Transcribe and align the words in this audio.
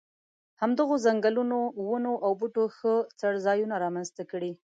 همدغو 0.61 0.95
ځنګلونو 1.05 1.59
ونو 1.87 2.13
او 2.25 2.31
بوټو 2.39 2.63
ښه 2.77 2.93
څړځایونه 3.19 3.75
را 3.83 3.89
منځته 3.95 4.23
کړي. 4.31 4.51